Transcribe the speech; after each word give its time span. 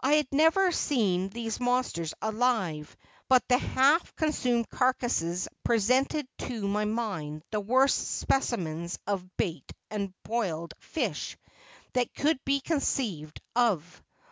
I 0.00 0.12
had 0.12 0.28
never 0.30 0.70
seen 0.70 1.30
these 1.30 1.58
monsters 1.58 2.14
alive, 2.22 2.96
but 3.28 3.42
the 3.48 3.58
half 3.58 4.14
consumed 4.14 4.68
carcasses 4.70 5.48
presented 5.64 6.28
to 6.46 6.68
my 6.68 6.84
mind 6.84 7.42
the 7.50 7.58
worst 7.58 8.18
specimens 8.20 9.00
of 9.08 9.36
baked 9.36 9.72
and 9.90 10.14
boiled 10.22 10.74
fish 10.78 11.36
that 11.94 12.14
could 12.14 12.38
be 12.44 12.60
conceived 12.60 13.40
of. 13.56 14.00